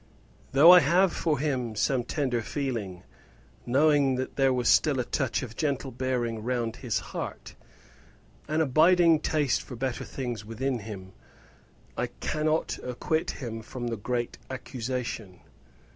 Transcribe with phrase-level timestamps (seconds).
[0.53, 3.03] Though I have for him some tender feeling,
[3.67, 7.53] knowing that there was still a touch of gentle bearing round his heart,
[8.47, 11.13] an abiding taste for better things within him,
[11.95, 15.41] I cannot acquit him from the great accusation.